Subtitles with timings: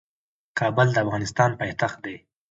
[0.59, 2.15] کابل د افغانستان پايتخت دي.